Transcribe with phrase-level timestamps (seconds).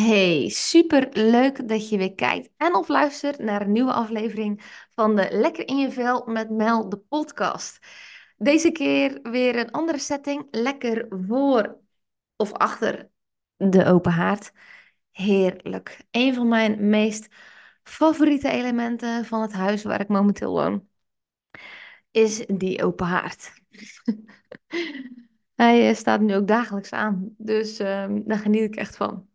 [0.00, 5.16] Hey, super leuk dat je weer kijkt en of luistert naar een nieuwe aflevering van
[5.16, 7.78] de Lekker in je vel met Mel, de podcast.
[8.36, 11.80] Deze keer weer een andere setting, lekker voor
[12.36, 13.10] of achter
[13.56, 14.52] de open haard.
[15.10, 16.00] Heerlijk.
[16.10, 17.28] Een van mijn meest
[17.82, 20.88] favoriete elementen van het huis waar ik momenteel woon,
[22.10, 23.52] is die open haard.
[25.54, 29.29] Hij eh, staat nu ook dagelijks aan, dus ehm, daar geniet ik echt van.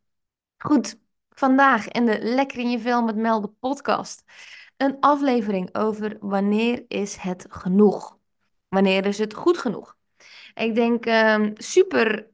[0.66, 4.24] Goed, vandaag in de Lekker in je vel met Mel de podcast.
[4.78, 8.18] Een aflevering over wanneer is het genoeg?
[8.68, 9.98] Wanneer is het goed genoeg?
[10.54, 12.28] Ik denk ehm, super,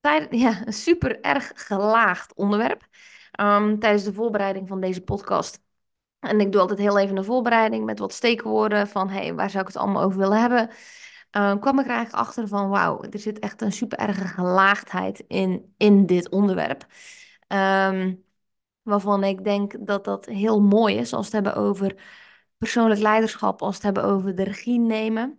[0.30, 2.86] ja, een super erg gelaagd onderwerp
[3.30, 5.60] ehm, tijdens de voorbereiding van deze podcast.
[6.20, 9.62] En ik doe altijd heel even een voorbereiding met wat steekwoorden van hey, waar zou
[9.62, 10.70] ik het allemaal over willen hebben?
[11.30, 15.24] Ehm, kwam ik er eigenlijk achter van wauw, er zit echt een super erge gelaagdheid
[15.28, 16.86] in, in dit onderwerp.
[17.48, 18.14] Ehm,
[18.82, 21.94] waarvan ik denk dat dat heel mooi is als we het hebben over
[22.58, 25.38] persoonlijk leiderschap, als we het hebben over de regie nemen,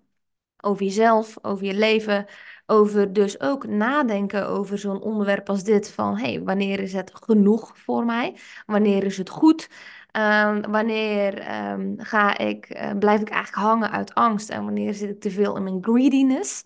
[0.62, 2.26] over jezelf, over je leven,
[2.66, 7.78] over dus ook nadenken over zo'n onderwerp als dit van hey, wanneer is het genoeg
[7.78, 8.38] voor mij?
[8.66, 9.70] Wanneer is het goed?
[10.12, 15.10] Ehm, wanneer ehm, ga ik, eh, blijf ik eigenlijk hangen uit angst en wanneer zit
[15.10, 16.64] ik te veel in mijn greediness?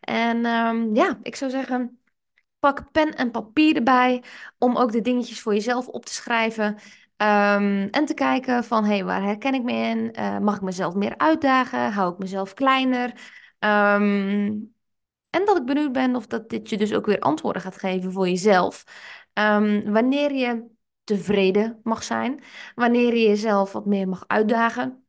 [0.00, 0.40] En
[0.94, 1.99] ja, ik zou zeggen.
[2.60, 4.22] Pak pen en papier erbij
[4.58, 6.78] om ook de dingetjes voor jezelf op te schrijven.
[7.16, 10.12] Ehm, en te kijken van, hé, hey, waar herken ik me in?
[10.12, 11.92] Eh, mag ik mezelf meer uitdagen?
[11.92, 13.12] Hou ik mezelf kleiner?
[13.58, 14.52] Ehm,
[15.30, 18.12] en dat ik benieuwd ben of dat dit je dus ook weer antwoorden gaat geven
[18.12, 18.84] voor jezelf.
[19.32, 20.66] Ehm, wanneer je
[21.04, 22.42] tevreden mag zijn,
[22.74, 25.04] wanneer je jezelf wat meer mag uitdagen.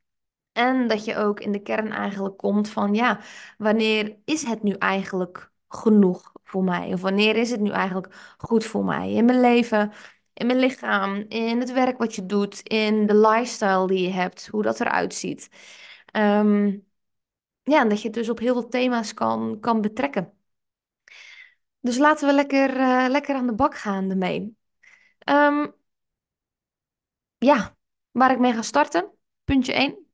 [0.51, 3.19] En dat je ook in de kern eigenlijk komt van, ja,
[3.57, 6.93] wanneer is het nu eigenlijk genoeg voor mij?
[6.93, 9.91] Of wanneer is het nu eigenlijk goed voor mij in mijn leven,
[10.33, 14.47] in mijn lichaam, in het werk wat je doet, in de lifestyle die je hebt,
[14.47, 15.49] hoe dat eruit ziet.
[16.05, 16.77] Ehm,
[17.63, 20.33] ja, en dat je het dus op heel veel thema's kan, kan betrekken.
[21.79, 24.55] Dus laten we lekker, eh, lekker aan de bak gaan ermee.
[25.19, 25.67] Ehm,
[27.37, 27.77] ja,
[28.11, 29.11] waar ik mee ga starten,
[29.43, 30.05] puntje 1,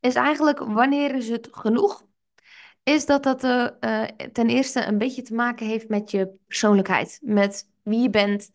[0.00, 2.07] is eigenlijk wanneer is het genoeg?
[2.88, 7.68] Is dat dat eh, ten eerste een beetje te maken heeft met je persoonlijkheid, met
[7.82, 8.50] wie je bent.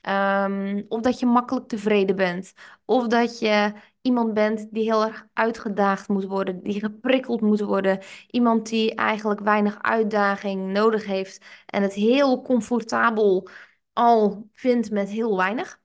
[0.00, 2.52] Ehm, of dat je makkelijk tevreden bent.
[2.84, 7.98] Of dat je iemand bent die heel erg uitgedaagd moet worden, die geprikkeld moet worden.
[8.30, 13.48] Iemand die eigenlijk weinig uitdaging nodig heeft en het heel comfortabel
[13.92, 15.80] al vindt met heel weinig.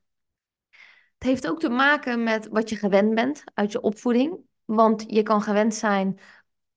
[1.17, 4.37] Het heeft ook te maken met wat je gewend bent uit je opvoeding.
[4.65, 6.19] Want je kan gewend zijn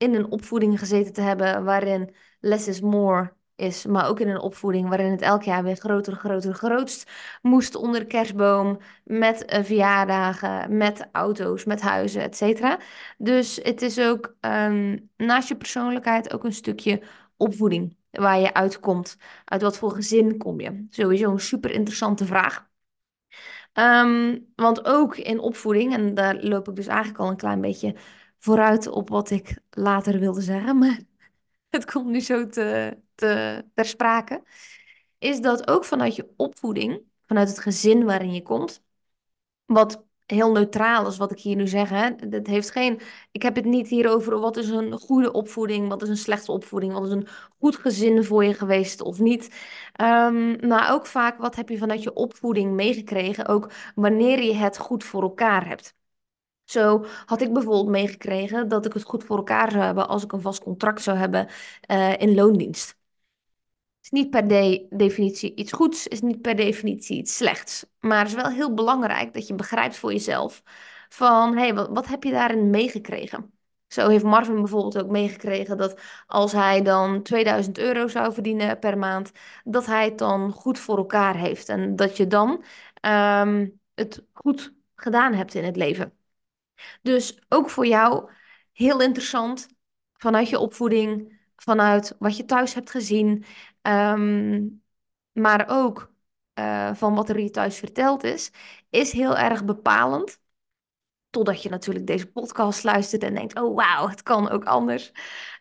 [0.02, 4.40] in een opvoeding gezeten te hebben waarin less is more is, maar ook in een
[4.40, 7.10] opvoeding waarin het elk jaar weer groter, groter, grootst
[7.42, 12.76] moest onder de kerstboom, met uh, verjaardagen, met auto's, met huizen, et.
[13.18, 17.02] Dus het is ook ehm, naast je persoonlijkheid ook een stukje
[17.36, 19.16] opvoeding waar je uitkomt.
[19.44, 20.86] Uit wat voor gezin kom je?
[20.90, 22.70] Sowieso een super interessante vraag.
[23.72, 27.94] Ehm, want ook in opvoeding, en daar loop ik dus eigenlijk al een klein beetje
[28.42, 31.00] vooruit op wat ik later wilde zeggen, maar
[31.70, 34.42] het komt nu zo te, te, ter sprake,
[35.18, 38.82] is dat ook vanuit je opvoeding, vanuit het gezin waarin je komt,
[39.64, 41.88] wat heel neutraal is wat ik hier nu zeg.
[41.88, 42.28] Hè?
[42.28, 43.00] Dat heeft geen,
[43.32, 46.52] ik heb het niet hier over wat is een goede opvoeding, wat is een slechte
[46.52, 47.26] opvoeding, wat is een
[47.58, 49.42] goed gezin voor je geweest of niet.
[50.00, 54.78] Um, maar ook vaak wat heb je vanuit je opvoeding meegekregen, ook wanneer je het
[54.78, 55.94] goed voor elkaar hebt.
[56.72, 60.32] Zo had ik bijvoorbeeld meegekregen dat ik het goed voor elkaar zou hebben als ik
[60.32, 61.48] een vast contract zou hebben
[61.90, 62.96] uh, in loondienst.
[64.02, 67.86] Is niet per de definitie iets goeds, is niet per definitie iets slechts.
[68.00, 70.62] Maar het is wel heel belangrijk dat je begrijpt voor jezelf
[71.08, 73.52] van, hey, wat, heb je daarin meegekregen?
[73.88, 78.98] Zo heeft Marvin bijvoorbeeld ook meegekregen dat als hij dan 2000 euro zou verdienen per
[78.98, 79.32] maand,
[79.64, 81.68] dat hij het dan goed voor elkaar heeft.
[81.68, 82.64] En dat je dan
[83.06, 86.12] um, het goed gedaan hebt in het leven.
[87.02, 88.30] Dus ook voor jou
[88.72, 89.68] heel interessant
[90.12, 93.44] vanuit je opvoeding, vanuit wat je thuis hebt gezien,
[93.82, 94.66] ehm,
[95.32, 96.12] maar ook
[96.54, 98.50] uh, van wat er je thuis verteld is,
[98.90, 100.40] is heel erg bepalend.
[101.30, 105.12] Totdat je natuurlijk deze podcast luistert en denkt: oh wauw, het kan ook anders.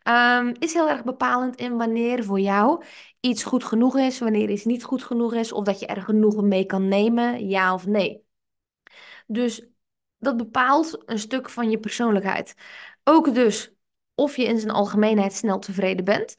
[0.04, 2.84] Um, is heel erg bepalend in wanneer voor jou
[3.20, 6.48] iets goed genoeg is, wanneer iets niet goed genoeg is, of dat je er genoegen
[6.48, 8.26] mee kan nemen, ja of nee.
[9.28, 9.71] Dus
[10.22, 12.56] dat bepaalt een stuk van je persoonlijkheid.
[13.04, 13.74] Ook dus
[14.16, 16.36] of je in zijn algemeenheid snel tevreden bent,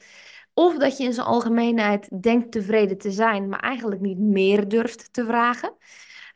[0.53, 5.13] Of dat je in zijn algemeenheid denkt tevreden te zijn, maar eigenlijk niet meer durft
[5.13, 5.75] te vragen.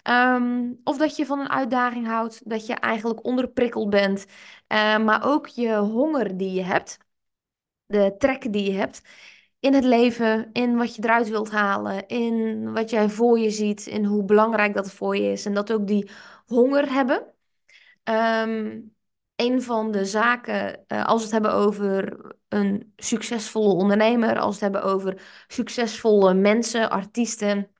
[0.04, 4.26] Ehm, of dat je van een uitdaging houdt, dat je eigenlijk onderprikkeld bent,
[4.68, 6.98] eh, maar ook je honger die je hebt,
[7.86, 9.02] de trek die je hebt
[9.60, 13.88] in het leven, in wat je eruit wilt halen, in wat jij voor je ziet,
[13.88, 15.46] in hoe belangrijk dat voor je is.
[15.46, 16.10] En dat ook die
[16.46, 17.34] honger hebben.
[18.08, 18.80] Ehm,
[19.36, 22.18] een van de zaken, eh, als we het hebben over
[22.48, 27.72] een succesvolle ondernemer, als we het hebben over succesvolle mensen, artiesten,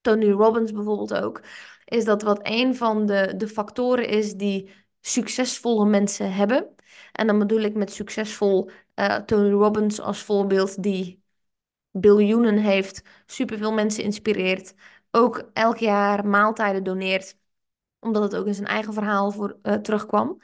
[0.00, 1.42] Tony Robbins bijvoorbeeld ook,
[1.84, 4.70] is dat wat een van de, de factoren is die
[5.00, 6.74] succesvolle mensen hebben.
[7.12, 11.22] En dan bedoel ik met succesvol uh, Tony Robbins als voorbeeld, die
[11.90, 14.74] biljoenen heeft, superveel mensen inspireert,
[15.10, 17.36] ook elk jaar maaltijden doneert,
[18.02, 20.40] omdat het ook in zijn eigen verhaal voor, uh, terugkwam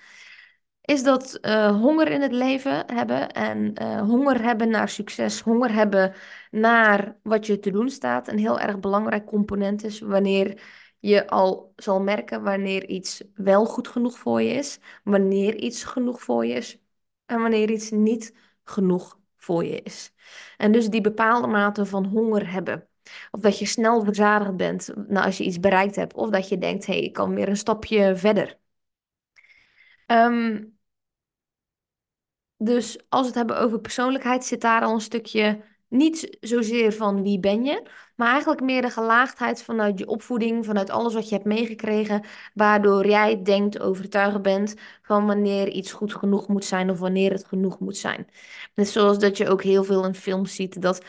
[0.88, 5.72] is dat uh, honger in het leven hebben en uh, honger hebben naar succes, honger
[5.72, 6.14] hebben
[6.50, 10.62] naar wat je te doen staat, een heel erg belangrijk component is wanneer
[10.98, 16.22] je al zal merken wanneer iets wel goed genoeg voor je is, wanneer iets genoeg
[16.22, 16.78] voor je is
[17.26, 18.34] en wanneer iets niet
[18.64, 20.12] genoeg voor je is.
[20.56, 22.88] En dus die bepaalde mate van honger hebben.
[23.30, 26.14] Of dat je snel verzadigd bent nou, als je iets bereikt hebt.
[26.14, 28.58] Of dat je denkt, hé, hey, ik kan weer een stapje verder.
[30.06, 30.78] Um,
[32.56, 37.22] dus als we het hebben over persoonlijkheid, zit daar al een stukje niet zozeer van
[37.22, 37.82] wie ben je,
[38.16, 42.24] maar eigenlijk meer de gelaagdheid vanuit je opvoeding, vanuit alles wat je hebt meegekregen,
[42.54, 47.44] waardoor jij denkt, overtuigd bent van wanneer iets goed genoeg moet zijn of wanneer het
[47.44, 48.26] genoeg moet zijn.
[48.74, 51.04] Net zoals dat je ook heel veel in films ziet, dat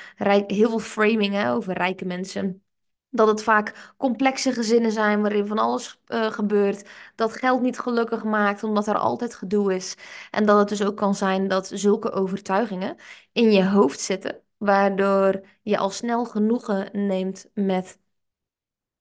[0.48, 2.64] heel veel framing hè, over rijke mensen
[3.12, 6.90] dat het vaak complexe gezinnen zijn waarin van alles uh, gebeurt.
[7.16, 9.96] Dat geld niet gelukkig maakt omdat er altijd gedoe is.
[10.32, 12.96] En dat het dus ook kan zijn dat zulke overtuigingen
[13.32, 14.42] in je hoofd zitten.
[14.60, 18.00] Waardoor je al snel genoegen neemt met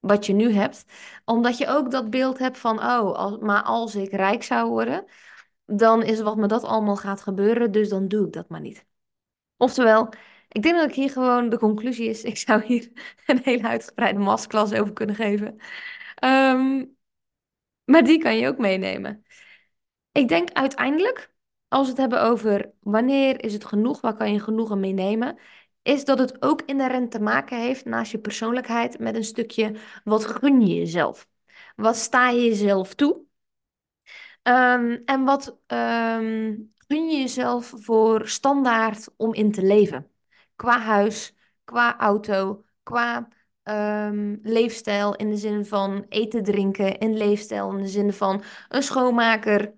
[0.00, 0.84] wat je nu hebt.
[1.24, 5.04] Omdat je ook dat beeld hebt van, oh, als, maar als ik rijk zou worden,
[5.66, 7.72] dan is wat me dat allemaal gaat gebeuren.
[7.72, 8.86] Dus dan doe ik dat maar niet.
[9.56, 10.08] Oftewel,
[10.48, 12.22] ik denk dat ik hier gewoon de conclusie is.
[12.32, 12.90] Ik zou hier
[13.26, 15.56] een hele uitgebreide masterclass over kunnen geven.
[16.14, 16.84] Ehm,
[17.84, 19.24] maar die kan je ook meenemen.
[20.12, 21.32] Ik denk uiteindelijk,
[21.68, 25.38] als we het hebben over wanneer is het genoeg, waar kan je genoegen meenemen,
[25.82, 29.74] is dat het ook inherent te maken heeft naast je persoonlijkheid met een stukje
[30.04, 31.28] wat gun je jezelf?
[31.76, 33.20] Wat sta je jezelf toe?
[34.42, 40.10] Um, en wat um, gun je jezelf voor standaard om in te leven?
[40.58, 41.34] qua huis,
[41.64, 43.28] qua auto, qua
[43.64, 48.82] um, leefstijl in de zin van eten, drinken, in leefstijl in de zin van een
[48.82, 49.74] schoonmaker.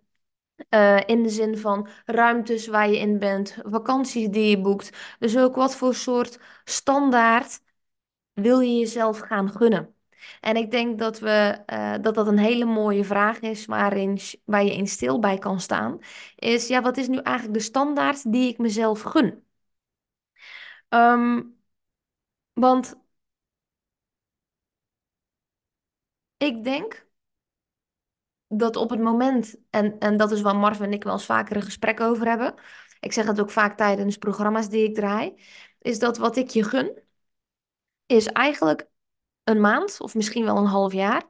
[0.71, 5.17] Uh, in de zin van ruimtes waar je in bent, vakanties die je boekt.
[5.19, 7.61] Dus ook wat voor soort standaard
[8.33, 9.95] wil je jezelf gaan gunnen?
[10.41, 14.65] En ik denk dat, we, uh, dat dat een hele mooie vraag is waarin, waar
[14.65, 15.99] je in stil bij kan staan.
[16.37, 19.45] Is ja, wat is nu eigenlijk de standaard die ik mezelf gun?
[20.89, 21.56] Um,
[22.53, 22.95] want
[26.37, 27.06] ik denk
[28.52, 31.56] dat op het moment, en, en dat is waar Marv en ik wel eens vaker
[31.56, 32.55] een gesprek over hebben.
[33.00, 35.43] Ik zeg het ook vaak tijdens programma's die ik draai.
[35.79, 37.02] Is dat wat ik je gun,
[38.06, 38.87] is eigenlijk
[39.44, 41.22] een maand of misschien wel een half jaar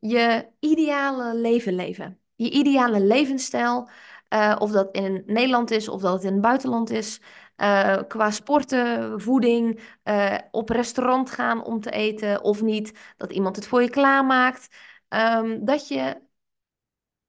[0.00, 2.20] je ideale leven leven.
[2.34, 3.88] Je ideale levensstijl.
[4.34, 7.20] Uh, of dat in Nederland is of dat het in het buitenland is.
[7.56, 12.98] Uh, qua sporten, voeding, uh, op restaurant gaan om te eten of niet.
[13.16, 14.68] Dat iemand het voor je klaarmaakt.
[15.08, 16.20] Um, dat je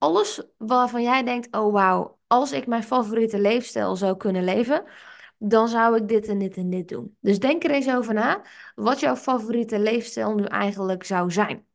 [0.01, 4.84] alles waarvan jij denkt: oh wauw, als ik mijn favoriete leefstijl zou kunnen leven,
[5.38, 7.17] dan zou ik dit en dit en dit doen.
[7.20, 8.41] Dus denk er eens over na
[8.75, 11.65] wat jouw favoriete leefstijl nu eigenlijk zou zijn.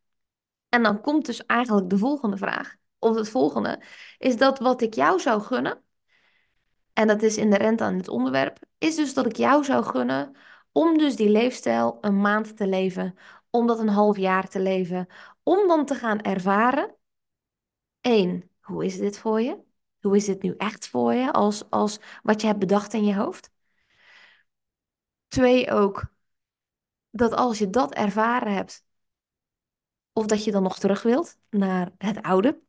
[0.69, 3.83] En dan komt dus eigenlijk de volgende vraag, of het volgende,
[4.19, 5.83] is dat wat ik jou zou gunnen,
[6.93, 10.37] en dat is inherent aan het onderwerp, is dus dat ik jou zou gunnen
[10.73, 13.15] om dus die leefstijl een maand te leven,
[13.51, 15.07] om dat een half jaar te leven,
[15.43, 16.96] om dan te gaan ervaren,
[18.07, 19.59] één, hoe is dit voor je?
[20.01, 23.15] Hoe is dit nu echt voor je als, als wat je hebt bedacht in je
[23.15, 23.51] hoofd?
[25.29, 26.05] Twee ook,
[27.11, 28.85] dat als je dat ervaren hebt,
[30.13, 32.61] of dat je dan nog terug wilt naar het oude,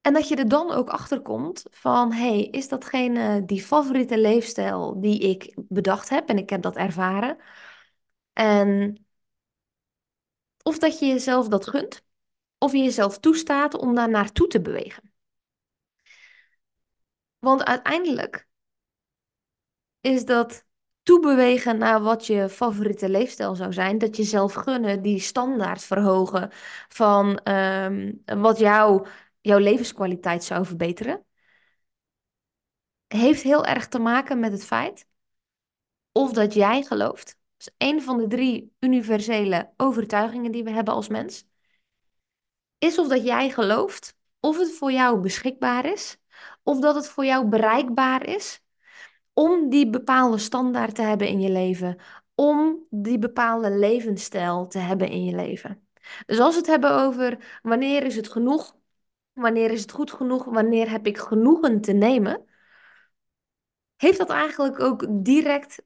[0.00, 5.00] en dat je er dan ook achter komt van, hey, is datgene die favoriete leefstijl
[5.00, 7.38] die ik bedacht heb en ik heb dat ervaren?
[8.32, 9.06] En
[10.62, 12.04] of dat je jezelf dat gunt,
[12.64, 15.12] of je jezelf toestaat om daar naartoe te bewegen.
[17.38, 18.48] Want uiteindelijk
[20.00, 20.64] is dat
[21.02, 23.98] toebewegen naar wat je favoriete leefstijl zou zijn.
[23.98, 26.50] Dat jezelf gunnen, die standaard verhogen
[26.88, 29.06] van ehm, wat jou,
[29.40, 31.24] jouw levenskwaliteit zou verbeteren.
[33.06, 35.06] Heeft heel erg te maken met het feit
[36.12, 37.26] of dat jij gelooft.
[37.56, 41.46] Dat is een van de drie universele overtuigingen die we hebben als mens.
[42.84, 46.16] Is of dat jij gelooft of het voor jou beschikbaar is,
[46.62, 48.62] of dat het voor jou bereikbaar is
[49.32, 51.96] om die bepaalde standaard te hebben in je leven,
[52.34, 55.88] om die bepaalde levensstijl te hebben in je leven.
[56.26, 58.76] Dus als we het hebben over wanneer is het genoeg,
[59.32, 62.44] wanneer is het goed genoeg, wanneer heb ik genoegen te nemen,
[63.96, 65.82] heeft dat eigenlijk ook direct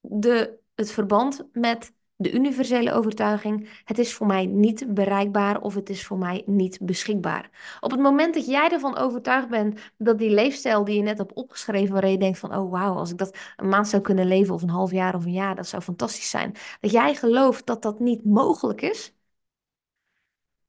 [0.00, 5.88] de, het verband met de universele overtuiging: het is voor mij niet bereikbaar of het
[5.90, 7.76] is voor mij niet beschikbaar.
[7.80, 11.32] Op het moment dat jij ervan overtuigd bent dat die leefstijl die je net hebt
[11.32, 14.54] opgeschreven, waarin je denkt van, oh wauw, als ik dat een maand zou kunnen leven
[14.54, 16.54] of een half jaar of een jaar, dat zou fantastisch zijn.
[16.80, 19.14] Dat jij gelooft dat dat niet mogelijk is,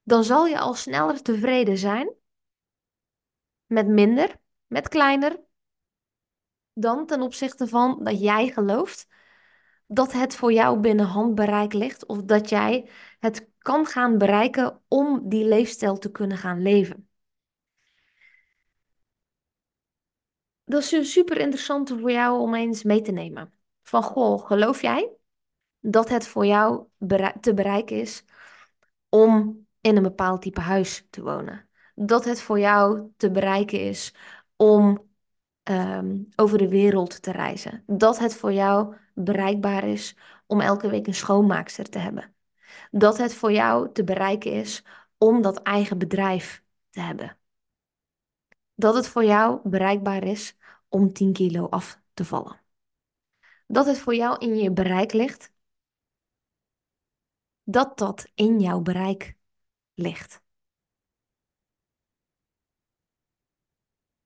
[0.04, 2.14] dan zal je al sneller tevreden zijn
[3.66, 4.36] met minder,
[4.68, 5.40] met kleiner,
[6.74, 9.08] dan ten opzichte van dat jij gelooft
[9.88, 12.90] dat het voor jou binnen handbereik ligt of dat jij
[13.20, 17.10] het kan gaan bereiken om die leefstijl te kunnen gaan leven.
[20.64, 23.54] Dat is super interessant voor jou om eens mee te nemen.
[23.84, 25.12] Van goh, geloof jij
[25.80, 26.88] dat het voor jou
[27.40, 28.24] te bereiken is
[29.10, 31.70] om in een bepaald type huis te wonen?
[31.96, 34.14] Dat het voor jou te bereiken is
[34.56, 35.06] om
[35.66, 37.84] Ehm, over de wereld te reizen.
[37.88, 40.16] Dat het voor jou bereikbaar is
[40.48, 42.36] om elke week een schoonmaakster te hebben.
[42.92, 44.84] Dat het voor jou te bereiken is
[45.18, 47.38] om dat eigen bedrijf te hebben.
[48.76, 50.58] Dat het voor jou bereikbaar is
[50.90, 52.62] om 10 kilo af te vallen.
[53.68, 55.52] Dat het voor jou in je bereik ligt.
[57.64, 59.38] Dat dat in jouw bereik
[59.94, 60.44] ligt.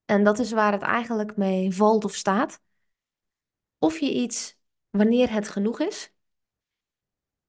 [0.06, 2.62] En dat is waar het eigenlijk mee valt of staat.
[3.78, 4.59] Of je iets,
[4.90, 6.14] wanneer het genoeg is.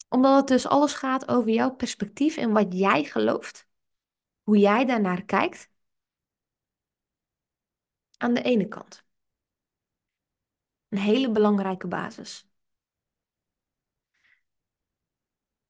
[0.08, 3.68] Omdat het dus alles gaat over jouw perspectief en wat jij gelooft.
[4.42, 5.70] Hoe jij daarnaar kijkt.
[8.16, 9.04] Aan de ene kant.
[10.88, 12.48] Een hele belangrijke basis.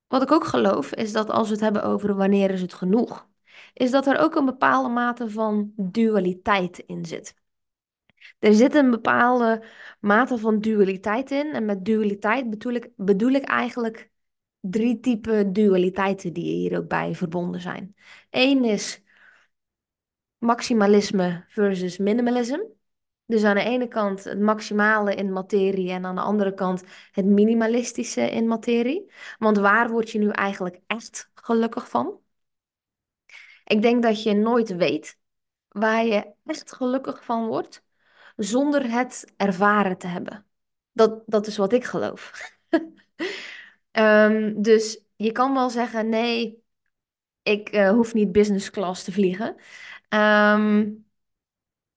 [0.06, 3.28] Wat ik ook geloof is dat als we het hebben over wanneer is het genoeg,
[3.74, 7.39] is dat er ook een bepaalde mate van dualiteit in zit.
[8.38, 9.64] Er zit een bepaalde
[10.00, 11.52] mate van dualiteit in.
[11.52, 14.10] En met dualiteit bedoel ik, bedoel ik eigenlijk
[14.60, 17.94] drie typen dualiteiten die hier ook bij verbonden zijn.
[18.30, 19.02] Eén is
[20.38, 22.70] maximalisme versus minimalisme.
[23.26, 27.24] Dus aan de ene kant het maximale in materie en aan de andere kant het
[27.24, 29.12] minimalistische in materie.
[29.38, 32.20] Want waar word je nu eigenlijk echt gelukkig van?
[33.64, 35.18] Ik denk dat je nooit weet
[35.68, 37.84] waar je echt gelukkig van wordt
[38.44, 40.46] zonder het ervaren te hebben.
[40.92, 42.32] Dat, dat is wat ik geloof.
[43.90, 46.62] Ehm, dus je kan wel zeggen: nee,
[47.42, 49.56] ik eh, hoef niet business class te vliegen.
[50.08, 50.90] Ehm,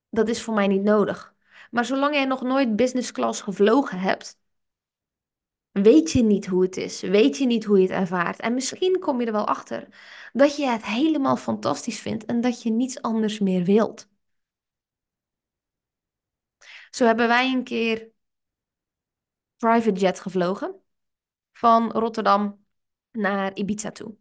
[0.10, 1.34] dat is voor mij niet nodig.
[1.72, 4.38] Maar zolang jij nog nooit business class gevlogen hebt,
[5.72, 7.02] weet je niet hoe het is.
[7.02, 8.40] Weet je niet hoe je het ervaart.
[8.40, 9.88] En misschien kom je er wel achter
[10.34, 14.08] dat je het helemaal fantastisch vindt en dat je niets anders meer wilt.
[16.96, 18.12] Zo hebben wij een keer
[19.58, 20.76] private jet gevlogen
[21.52, 22.66] van Rotterdam
[23.12, 24.16] naar Ibiza toe.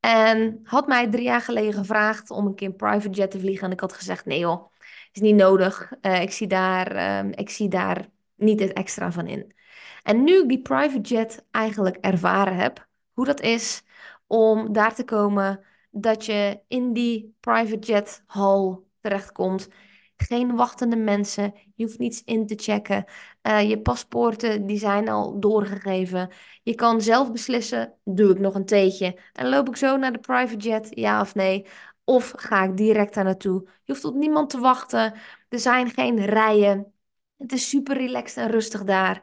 [0.00, 3.66] En had mij drie jaar geleden gevraagd om een keer een private jet te vliegen.
[3.66, 4.72] En ik had gezegd: nee joh,
[5.12, 5.92] is niet nodig.
[6.02, 9.54] Uh, ik, zie daar, uh, ik zie daar niet het extra van in.
[10.02, 13.82] En nu ik die private jet eigenlijk ervaren heb, hoe dat is
[14.26, 19.68] om daar te komen, dat je in die private jet hall terechtkomt.
[20.16, 23.04] Geen wachtende mensen, je hoeft niets in te checken.
[23.42, 26.30] Uh, je paspoorten die zijn al doorgegeven.
[26.62, 30.18] Je kan zelf beslissen, doe ik nog een theetje en loop ik zo naar de
[30.18, 31.66] private jet, ja of nee?
[32.04, 33.62] Of ga ik direct daar naartoe?
[33.84, 35.14] Je hoeft op niemand te wachten.
[35.48, 36.92] Er zijn geen rijen.
[37.36, 39.22] Het is super relaxed en rustig daar.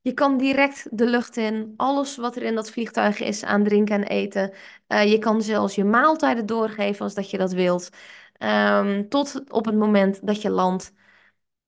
[0.00, 1.74] Je kan direct de lucht in.
[1.76, 4.52] Alles wat er in dat vliegtuig is aan drinken en eten.
[4.88, 7.90] Uh, je kan zelfs je maaltijden doorgeven als dat je dat wilt.
[8.38, 10.92] Um, tot op het moment dat je landt.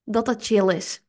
[0.03, 1.05] Dat dat chill is.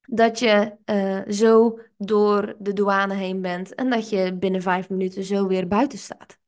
[0.00, 3.74] Dat je uh, zo door de douane heen bent.
[3.74, 6.38] En dat je binnen vijf minuten zo weer buiten staat.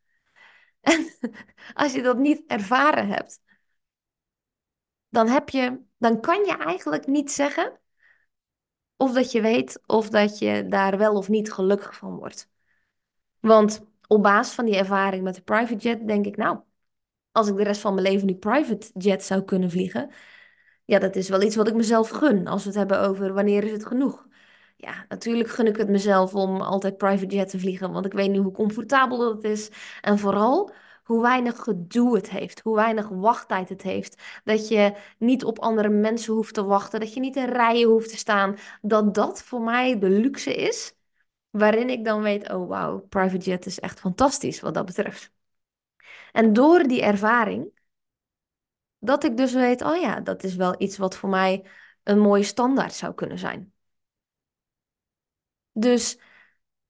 [0.80, 1.14] En
[1.74, 3.40] als je dat niet ervaren hebt.
[5.08, 7.80] Dan, heb je, dan kan je eigenlijk niet zeggen
[8.96, 12.50] of dat je weet of dat je daar wel of niet gelukkig van wordt.
[13.40, 16.58] Want op basis van die ervaring met de private jet denk ik, nou,
[17.38, 20.10] als ik de rest van mijn leven nu private jet zou kunnen vliegen,
[20.84, 22.46] ja, dat is wel iets wat ik mezelf gun.
[22.46, 24.26] Als we het hebben over wanneer is het genoeg.
[24.76, 28.30] Ja, natuurlijk gun ik het mezelf om altijd private jet te vliegen, want ik weet
[28.30, 29.70] nu hoe comfortabel dat is.
[30.00, 30.70] En vooral
[31.04, 34.22] hoe weinig gedoe het heeft, hoe weinig wachttijd het heeft.
[34.44, 38.08] Dat je niet op andere mensen hoeft te wachten, dat je niet in rijen hoeft
[38.10, 38.56] te staan.
[38.82, 40.94] Dat dat voor mij de luxe is,
[41.50, 45.32] waarin ik dan weet, oh wauw, private jet is echt fantastisch wat dat betreft.
[46.32, 47.80] En door die ervaring,
[48.98, 51.66] dat ik dus weet, oh ja, dat is wel iets wat voor mij
[52.02, 53.72] een mooie standaard zou kunnen zijn.
[55.72, 56.18] Dus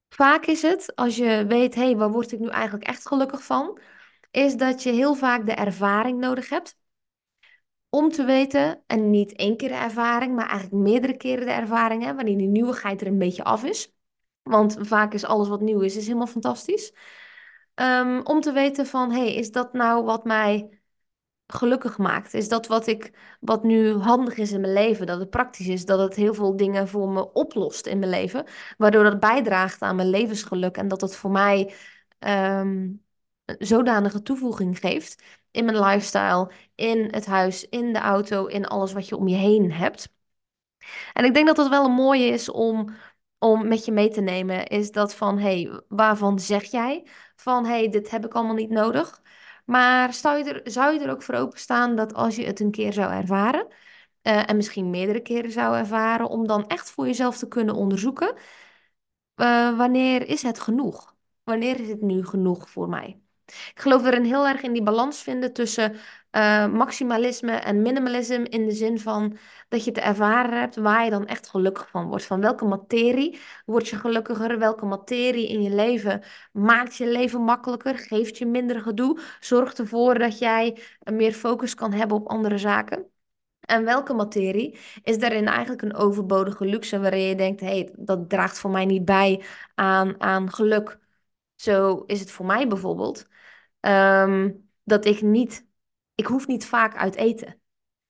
[0.09, 3.43] vaak is het, als je weet, hé, hey, waar word ik nu eigenlijk echt gelukkig
[3.43, 3.79] van?
[4.31, 6.77] Is dat je heel vaak de ervaring nodig hebt
[7.89, 12.03] om te weten, en niet één keer de ervaring, maar eigenlijk meerdere keren de ervaring,
[12.03, 13.93] hè, wanneer die nieuwigheid er een beetje af is.
[14.43, 16.93] Want vaak is alles wat nieuw is, is helemaal fantastisch.
[17.81, 20.79] Um, om te weten van, hey, is dat nou wat mij
[21.47, 22.33] gelukkig maakt?
[22.33, 25.05] Is dat wat ik, wat nu handig is in mijn leven?
[25.07, 28.45] Dat het praktisch is, dat het heel veel dingen voor me oplost in mijn leven,
[28.77, 31.73] waardoor dat bijdraagt aan mijn levensgeluk en dat het voor mij
[32.19, 33.03] um,
[33.45, 39.07] zodanige toevoeging geeft in mijn lifestyle, in het huis, in de auto, in alles wat
[39.07, 40.09] je om je heen hebt.
[41.13, 42.89] En ik denk dat dat wel een mooie is om,
[43.37, 47.07] om met je mee te nemen, is dat van, hey, waarvan zeg jij
[47.39, 49.21] van, hey, dit heb ik allemaal niet nodig?
[49.65, 52.71] Maar zou je er, zou je er ook voor openstaan dat als je het een
[52.71, 53.67] keer zou ervaren,
[54.23, 58.35] uh, en misschien meerdere keren zou ervaren, om dan echt voor jezelf te kunnen onderzoeken,
[59.35, 61.15] uh, wanneer is het genoeg?
[61.43, 63.21] Wanneer is het nu genoeg voor mij?
[63.45, 65.95] Ik geloof erin heel erg in die balans vinden tussen
[66.31, 68.49] uh, maximalisme en minimalisme.
[68.49, 72.07] In de zin van dat je te ervaren hebt waar je dan echt gelukkig van
[72.07, 72.25] wordt.
[72.25, 74.59] Van welke materie word je gelukkiger?
[74.59, 77.97] Welke materie in je leven maakt je leven makkelijker?
[77.97, 79.19] Geeft je minder gedoe?
[79.39, 80.77] Zorgt ervoor dat jij
[81.13, 83.07] meer focus kan hebben op andere zaken?
[83.59, 88.59] En welke materie is daarin eigenlijk een overbodige luxe waarin je denkt, hey, dat draagt
[88.59, 89.43] voor mij niet bij
[89.75, 90.99] aan, aan geluk.
[91.55, 93.27] Zo is het voor mij bijvoorbeeld
[93.79, 94.51] Ehm,
[94.83, 95.67] dat ik niet,
[96.19, 97.61] ik hoef niet vaak uit eten.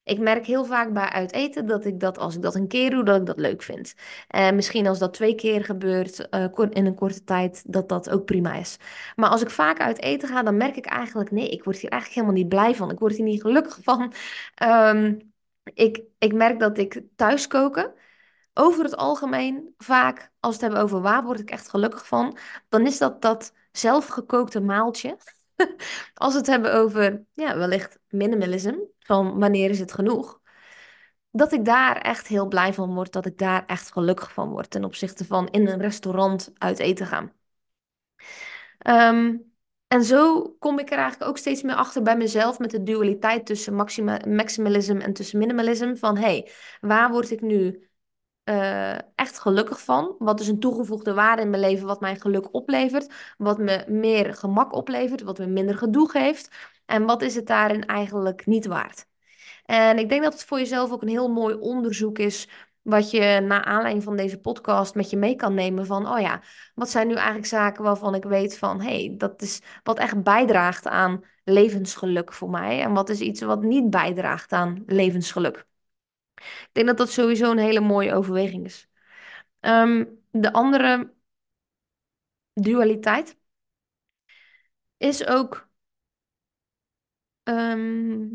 [0.04, 2.90] Ik merk heel vaak bij uit eten dat ik dat als ik dat een keer
[2.90, 3.94] doe, dat ik dat leuk vind.
[4.28, 8.26] En misschien als dat twee keer gebeurt uh, in een korte tijd, dat dat ook
[8.26, 8.78] prima is.
[9.16, 11.90] Maar als ik vaak uit eten ga, dan merk ik eigenlijk, nee, ik word hier
[11.90, 12.92] eigenlijk helemaal niet blij van.
[12.92, 14.14] Ik word hier niet gelukkig van.
[14.64, 15.32] Um,
[15.74, 17.94] ik, ik merk dat ik thuis koken,
[18.54, 22.38] over het algemeen vaak, als we het hebben over waar word ik echt gelukkig van,
[22.70, 25.18] dan is dat dat zelfgekookte maaltje
[26.14, 30.40] Als we het hebben over ja, wellicht minimalism, van wanneer is het genoeg,
[31.32, 34.70] dat ik daar echt heel blij van word, dat ik daar echt gelukkig van word
[34.70, 37.34] ten opzichte van in een restaurant uit eten gaan.
[38.78, 39.36] Ehm,
[39.88, 43.46] en zo kom ik er eigenlijk ook steeds meer achter bij mezelf met de dualiteit
[43.46, 43.76] tussen
[44.26, 45.96] maximalism en tussen minimalism.
[45.96, 47.89] Van hé, hey, waar word ik nu
[48.50, 50.16] uh, echt gelukkig van.
[50.20, 54.34] Wat is een toegevoegde waarde in mijn leven, wat mij geluk oplevert, wat me meer
[54.34, 56.50] gemak oplevert, wat me minder gedoe geeft.
[56.86, 59.08] En wat is het daarin eigenlijk niet waard?
[59.66, 62.50] En ik denk dat het voor jezelf ook een heel mooi onderzoek is.
[62.82, 66.42] Wat je na aanleiding van deze podcast met je mee kan nemen van, oh ja,
[66.76, 70.88] wat zijn nu eigenlijk zaken waarvan ik weet van, hey, dat is wat echt bijdraagt
[70.88, 72.82] aan levensgeluk voor mij.
[72.82, 75.68] En wat is iets wat niet bijdraagt aan levensgeluk.
[76.40, 78.90] Ik denk dat dat sowieso een hele mooie overweging is.
[79.60, 81.14] Ehm, de andere
[82.54, 83.38] dualiteit
[84.98, 85.70] is ook
[87.44, 88.28] ehm,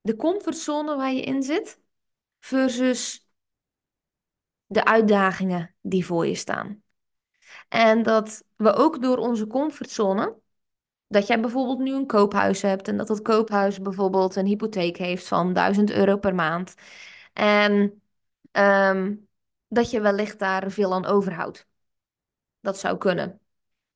[0.00, 1.80] de comfortzone waar je in zit
[2.38, 3.28] versus
[4.66, 6.82] de uitdagingen die voor je staan.
[7.68, 10.38] En dat we ook door onze comfortzone
[11.06, 15.28] dat jij bijvoorbeeld nu een koophuis hebt en dat dat koophuis bijvoorbeeld een hypotheek heeft
[15.28, 16.74] van 1000 euro per maand.
[17.32, 18.02] En
[18.52, 19.14] ehm,
[19.68, 21.68] dat je wellicht daar veel aan overhoudt.
[22.60, 23.40] Dat zou kunnen.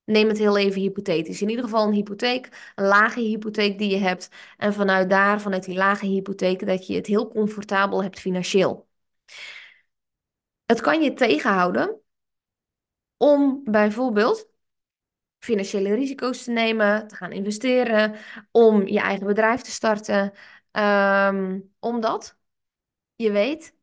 [0.05, 1.43] Neem het heel even hypothetisch.
[1.43, 4.29] In ieder geval een hypotheek, een lage hypotheek die je hebt.
[4.57, 8.89] En vanuit daar, vanuit die lage hypotheek, dat je het heel comfortabel hebt financieel.
[10.67, 12.01] Het kan je tegenhouden
[13.17, 14.49] om bijvoorbeeld
[15.39, 18.17] financiële risico's te nemen, te gaan investeren,
[18.51, 20.33] om je eigen bedrijf te starten.
[20.73, 22.37] Um, omdat
[23.17, 23.75] je weet,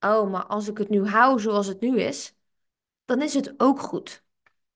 [0.00, 2.36] oh, maar als ik het nu hou zoals het nu is,
[3.04, 4.24] dan is het ook goed.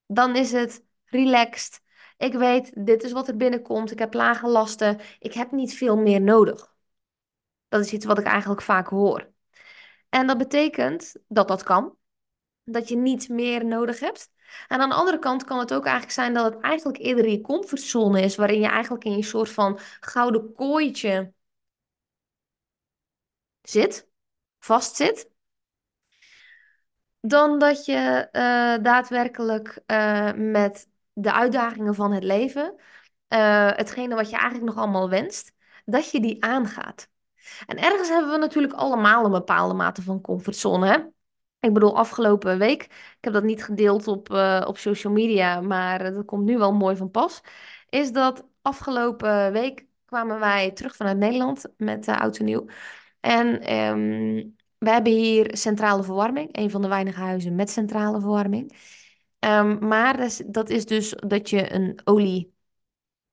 [0.06, 1.82] Dan is het relaxed.
[2.16, 3.90] Ik weet, dit is wat er binnenkomt.
[3.90, 5.00] Ik heb lage lasten.
[5.18, 6.74] Ik heb niet veel meer nodig.
[7.68, 9.30] Dat is iets wat ik eigenlijk vaak hoor.
[10.08, 11.96] En dat betekent dat dat kan,
[12.64, 14.30] dat je niet meer nodig hebt.
[14.68, 17.40] En aan de andere kant kan het ook eigenlijk zijn dat het eigenlijk eerder je
[17.40, 21.32] comfortzone is, waarin je eigenlijk in je soort van gouden kooitje
[23.62, 24.08] zit,
[24.58, 25.30] vastzit,
[27.20, 32.74] dan dat je eh, daadwerkelijk eh, met de uitdagingen van het leven,
[33.28, 35.52] eh, hetgene wat je eigenlijk nog allemaal wenst,
[35.84, 37.08] dat je die aangaat.
[37.66, 40.86] En ergens hebben we natuurlijk allemaal een bepaalde mate van comfortzone.
[40.86, 40.98] Hè?
[41.66, 46.12] Ik bedoel, afgelopen week, ik heb dat niet gedeeld op, uh, op social media, maar
[46.12, 47.40] dat komt nu wel mooi van pas.
[47.88, 52.66] Is dat afgelopen week kwamen wij terug vanuit Nederland met uh, Oud en Nieuw.
[53.20, 58.76] En um, we hebben hier centrale verwarming, een van de weinige huizen met centrale verwarming.
[59.38, 62.54] Um, maar is, dat is dus dat je een olie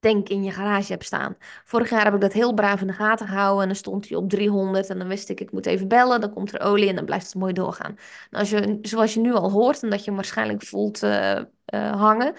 [0.03, 1.35] tank in je garage hebt staan.
[1.65, 4.17] Vorig jaar heb ik dat heel braaf in de gaten gehouden en dan stond hij
[4.17, 6.95] op 300 en dan wist ik, ik moet even bellen, dan komt er olie en
[6.95, 7.95] dan blijft het mooi doorgaan.
[8.29, 11.39] Nou, als je, zoals je nu al hoort en dat je hem waarschijnlijk voelt uh,
[11.73, 12.33] uh, hangen,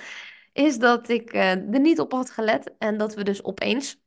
[0.52, 4.02] is dat ik uh, er niet op had gelet en dat we dus opeens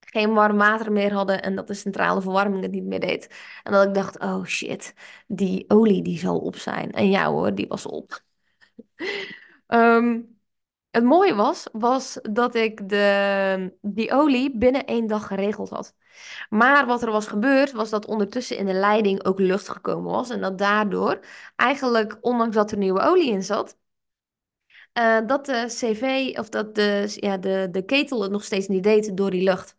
[0.00, 3.34] geen warm water meer hadden en dat de centrale verwarming het niet meer deed.
[3.62, 4.94] En dat ik dacht, oh shit,
[5.26, 6.92] die olie die zal op zijn.
[6.92, 8.22] En ja hoor, die was op.
[9.68, 10.34] um,
[10.96, 15.94] Het mooie was, was dat ik de, die olie binnen één dag geregeld had.
[16.48, 20.30] Maar wat er was gebeurd, was dat ondertussen in de leiding ook lucht gekomen was.
[20.30, 21.20] En dat daardoor,
[21.56, 23.78] eigenlijk, ondanks dat er nieuwe olie in zat,
[24.98, 28.82] uh, dat de CV of dat de, ja, de, de ketel het nog steeds niet
[28.82, 29.76] deed door die lucht.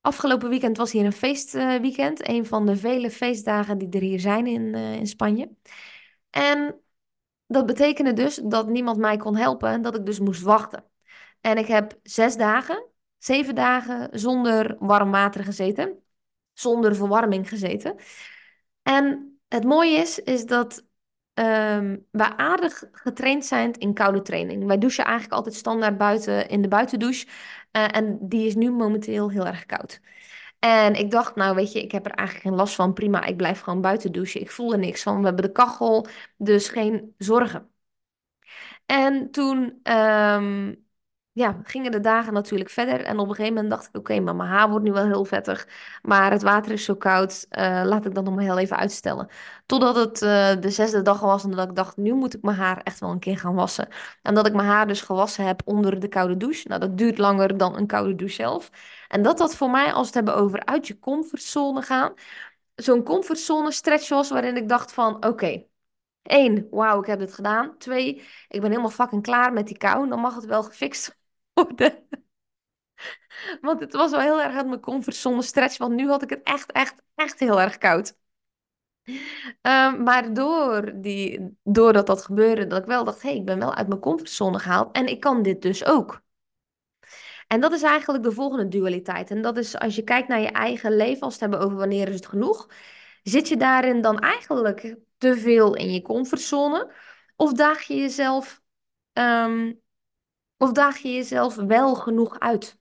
[0.00, 2.28] Afgelopen weekend was hier een feestweekend.
[2.28, 5.50] Een van de vele feestdagen die er hier zijn in, uh, in Spanje.
[6.30, 6.81] En
[7.52, 10.84] dat betekende dus dat niemand mij kon helpen en dat ik dus moest wachten.
[11.40, 12.86] En ik heb zes dagen,
[13.18, 16.02] zeven dagen zonder warm water gezeten,
[16.52, 17.96] zonder verwarming gezeten.
[18.82, 20.84] En het mooie is, is dat
[21.34, 24.66] um, wij aardig getraind zijn in koude training.
[24.66, 27.26] Wij douchen eigenlijk altijd standaard buiten in de buitendouche.
[27.26, 30.00] Uh, en die is nu momenteel heel erg koud.
[30.62, 32.92] En ik dacht, nou weet je, ik heb er eigenlijk geen last van.
[32.92, 34.40] Prima, ik blijf gewoon buiten douchen.
[34.40, 35.18] Ik voel er niks van.
[35.18, 37.70] We hebben de kachel, dus geen zorgen.
[38.86, 40.84] En toen um,
[41.34, 43.04] ja, gingen de dagen natuurlijk verder.
[43.04, 45.24] En op een gegeven moment dacht ik, oké, maar mijn haar wordt nu wel heel
[45.24, 45.68] vettig.
[46.02, 49.28] Maar het water is zo koud, uh, laat ik dat nog maar heel even uitstellen.
[49.66, 52.56] Totdat het uh, de zesde dag was en dat ik dacht, nu moet ik mijn
[52.56, 53.88] haar echt wel een keer gaan wassen.
[54.22, 56.68] En dat ik mijn haar dus gewassen heb onder de koude douche.
[56.68, 58.70] Nou, dat duurt langer dan een koude douche zelf.
[59.08, 62.12] En dat dat voor mij, als we het hebben over uit je comfortzone gaan,
[62.74, 65.64] zo'n comfortzone stretch was waarin ik dacht van, oké,
[66.22, 67.78] Eén, wauw, ik heb dit gedaan.
[67.78, 68.14] Twee,
[68.48, 70.08] ik ben helemaal fucking klaar met die kou.
[70.08, 71.20] Dan mag het wel gefixt
[71.54, 72.08] worden.
[73.60, 75.78] Want het was wel heel erg uit mijn comfortzone stretch.
[75.78, 78.16] Want nu had ik het echt, echt, echt heel erg koud.
[79.62, 83.58] Um, maar door die, doordat dat gebeurde, dat ik wel dacht, hé, hey, ik ben
[83.58, 84.96] wel uit mijn comfortzone gehaald.
[84.96, 86.22] En ik kan dit dus ook.
[87.46, 89.30] En dat is eigenlijk de volgende dualiteit.
[89.30, 91.78] En dat is als je kijkt naar je eigen leven, als we het hebben over
[91.78, 92.68] wanneer is het genoeg.
[93.22, 96.92] Zit je daarin dan eigenlijk te veel in je comfortzone?
[97.36, 98.62] Of daag je jezelf,
[99.12, 99.81] um,
[100.62, 102.78] of daag je jezelf wel genoeg uit?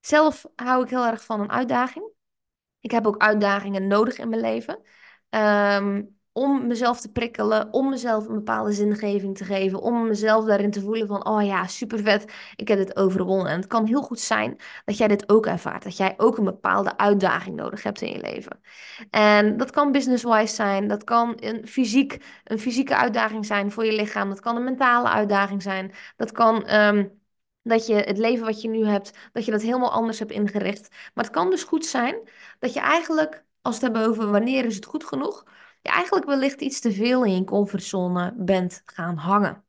[0.00, 2.12] Zelf hou ik heel erg van een uitdaging.
[2.80, 4.82] Ik heb ook uitdagingen nodig in mijn leven.
[5.30, 10.70] Um, om mezelf te prikkelen, om mezelf een bepaalde zingeving te geven, om mezelf daarin
[10.70, 13.46] te voelen van, oh ja, super vet, ik heb dit overwonnen.
[13.46, 16.44] En het kan heel goed zijn dat jij dit ook ervaart, dat jij ook een
[16.44, 18.60] bepaalde uitdaging nodig hebt in je leven.
[19.10, 23.92] En dat kan business-wise zijn, dat kan een, fysiek, een fysieke uitdaging zijn voor je
[23.92, 26.74] lichaam, dat kan een mentale uitdaging zijn, dat kan...
[26.74, 27.22] Um,
[27.62, 30.88] dat je het leven wat je nu hebt, dat je dat helemaal anders hebt ingericht.
[31.14, 32.16] Maar het kan dus goed zijn
[32.58, 35.44] dat je eigenlijk, als we het hebben over wanneer is het goed genoeg,
[35.84, 39.64] je eigenlijk wellicht iets te veel in je comfortzone bent gaan hangen.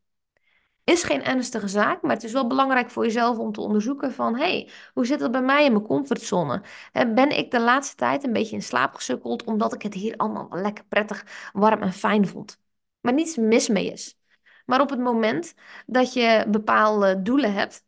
[0.84, 4.36] Is geen ernstige zaak, maar het is wel belangrijk voor jezelf om te onderzoeken van...
[4.36, 6.62] hey, hoe zit dat bij mij in mijn comfortzone?
[6.91, 9.43] Ben ik de laatste tijd een beetje in slaap gesukkeld...
[9.43, 12.60] omdat ik het hier allemaal lekker prettig, warm en fijn vond?
[13.01, 14.17] Maar niets mis mee is.
[14.65, 15.54] Maar op het moment
[15.86, 17.86] dat je bepaalde doelen hebt...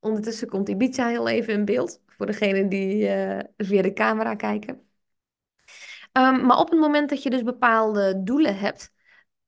[0.00, 2.00] Ondertussen komt Ibiza heel even in beeld...
[2.06, 4.83] voor degenen die uh, via de camera kijken...
[6.18, 8.92] Um, maar op het moment dat je dus bepaalde doelen hebt,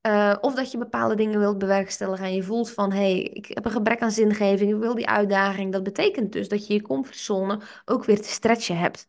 [0.07, 3.47] uh, of dat je bepaalde dingen wilt bewerkstelligen en je voelt van hé, hey, ik
[3.47, 6.83] heb een gebrek aan zingeving, ik wil die uitdaging, dat betekent dus dat je je
[6.83, 9.09] comfortzone ook weer te stretchen hebt.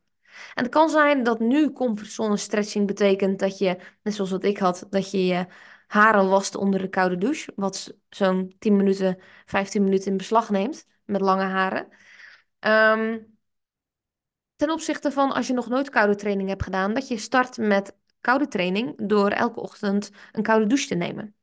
[0.53, 4.57] En het kan zijn dat nu comfortzone stretching betekent dat je, net zoals wat ik
[4.57, 5.45] had, dat je je
[5.87, 10.85] haren wast onder de koude douche, wat zo'n 10 minuten, 15 minuten in beslag neemt
[11.05, 11.87] met lange haren.
[12.59, 13.36] Um,
[14.57, 17.95] ten opzichte van als je nog nooit koude training hebt gedaan, dat je start met
[18.21, 21.35] koude training door elke ochtend een koude douche te nemen.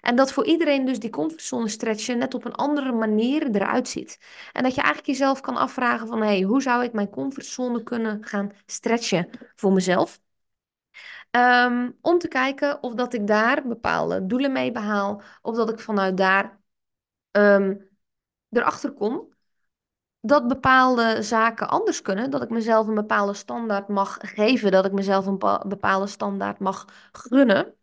[0.00, 4.20] En dat voor iedereen dus die comfortzone stretchen net op een andere manier eruit ziet.
[4.52, 8.24] En dat je eigenlijk jezelf kan afvragen van, hey, hoe zou ik mijn comfortzone kunnen
[8.24, 10.20] gaan stretchen voor mezelf?
[11.30, 15.80] Ehm, om te kijken of dat ik daar bepaalde doelen mee behaal, of dat ik
[15.80, 16.60] vanuit daar
[17.30, 17.88] um,
[18.50, 19.35] erachter kom
[20.26, 24.92] dat bepaalde zaken anders kunnen, dat ik mezelf een bepaalde standaard mag geven, dat ik
[24.92, 27.74] mezelf een bepaalde standaard mag gunnen.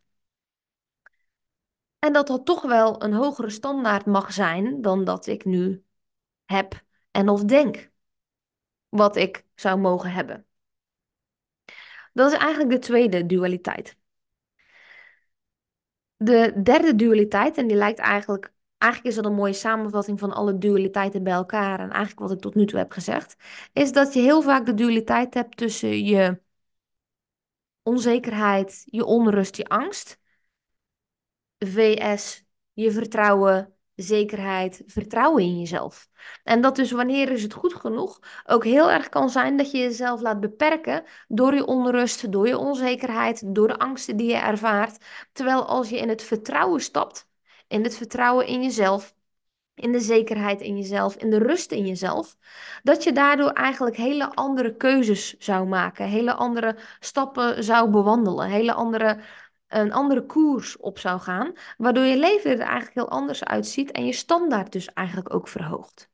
[1.99, 5.83] En dat dat toch wel een hogere standaard mag zijn dan dat ik nu
[6.45, 7.91] heb en of denk
[8.89, 10.45] wat ik zou mogen hebben.
[12.13, 13.97] Dat is eigenlijk de tweede dualiteit.
[16.17, 18.53] De derde dualiteit, en die lijkt eigenlijk,
[18.83, 22.39] eigenlijk is dat een mooie samenvatting van alle dualiteiten bij elkaar en eigenlijk wat ik
[22.39, 23.35] tot nu toe heb gezegd,
[23.73, 26.41] is dat je heel vaak de dualiteit hebt tussen je
[27.83, 30.19] onzekerheid, je onrust, je angst,
[31.57, 32.43] vs
[32.73, 36.09] je vertrouwen, zekerheid, vertrouwen in jezelf.
[36.43, 39.77] En dat dus wanneer is het goed genoeg ook heel erg kan zijn dat je
[39.77, 45.05] jezelf laat beperken door je onrust, door je onzekerheid, door de angsten die je ervaart.
[45.31, 47.31] Terwijl als je in het vertrouwen stapt,
[47.67, 49.15] in het vertrouwen in jezelf,
[49.75, 52.37] in de zekerheid in jezelf, in de rust in jezelf,
[52.83, 58.73] dat je daardoor eigenlijk hele andere keuzes zou maken, hele andere stappen zou bewandelen, hele
[58.73, 59.19] andere
[59.67, 64.05] een andere koers op zou gaan, waardoor je leven er eigenlijk heel anders uitziet en
[64.05, 66.11] je standaard dus eigenlijk ook verhoogt.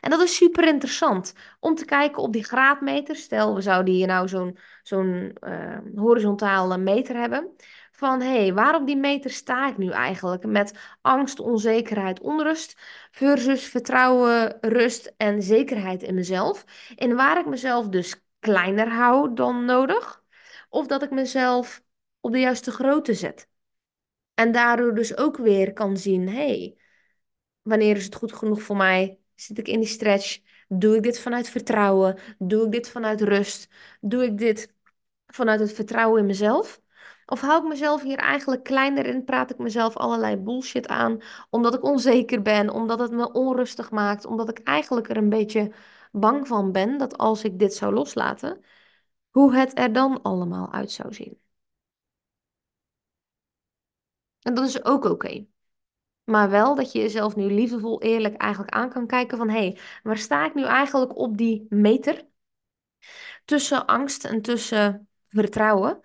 [0.00, 3.16] En dat is super interessant om te kijken op die graadmeter.
[3.16, 7.56] Stel, we zouden hier nou zo'n zo'n uh, horizontale meter hebben.
[7.96, 10.46] Van hé, hey, waar op die meter sta ik nu eigenlijk?
[10.46, 12.76] Met angst, onzekerheid, onrust
[13.10, 16.64] versus vertrouwen, rust en zekerheid in mezelf.
[16.96, 20.22] En waar ik mezelf dus kleiner hou dan nodig.
[20.68, 21.82] Of dat ik mezelf
[22.20, 23.48] op de juiste grootte zet.
[24.34, 26.76] En daardoor dus ook weer kan zien, hey,
[27.62, 29.18] wanneer is het goed genoeg voor mij?
[29.34, 30.38] Zit ik in die stretch?
[30.68, 32.18] Doe ik dit vanuit vertrouwen?
[32.38, 33.68] Doe ik dit vanuit rust?
[34.00, 34.74] Doe ik dit
[35.26, 36.82] vanuit het vertrouwen in mezelf?
[37.26, 39.24] Of hou ik mezelf hier eigenlijk kleiner in?
[39.24, 41.20] Praat ik mezelf allerlei bullshit aan?
[41.50, 45.72] Omdat ik onzeker ben, omdat het me onrustig maakt, omdat ik eigenlijk er een beetje
[46.12, 48.60] bang van ben dat als ik dit zou loslaten,
[49.30, 51.38] hoe het er dan allemaal uit zou zien.
[54.42, 55.46] En dat is ook oké.
[56.24, 59.48] Maar wel dat je jezelf nu liefdevol eerlijk eigenlijk aan kan kijken van...
[59.48, 62.26] hé, hey, waar sta ik nu eigenlijk op die meter?
[63.44, 66.00] Tussen angst en tussen vertrouwen.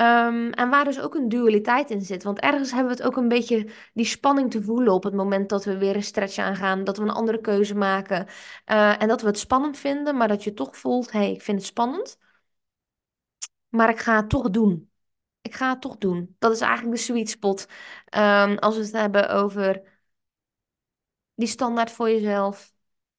[0.00, 2.22] Ehm, en waar dus ook een dualiteit in zit.
[2.22, 5.48] Want ergens hebben we het ook een beetje die spanning te voelen op het moment
[5.48, 6.84] dat we weer een stretch aangaan.
[6.84, 8.26] Dat we een andere keuze maken.
[8.66, 11.42] Uh, en dat we het spannend vinden, maar dat je toch voelt: hé, hey, ik
[11.42, 12.18] vind het spannend.
[13.68, 14.90] Maar ik ga het toch doen
[15.42, 16.36] ik ga het toch doen.
[16.38, 17.66] Dat is eigenlijk de sweet spot.
[18.16, 19.82] Um, als we het hebben over
[21.34, 22.72] die standaard voor jezelf.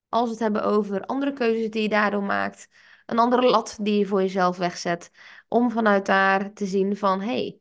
[0.10, 2.68] Als we het hebben over andere keuzes die je daardoor maakt.
[3.06, 5.12] Een andere lat die je voor jezelf wegzet.
[5.54, 7.60] Om vanuit daar te zien van, hé, hey,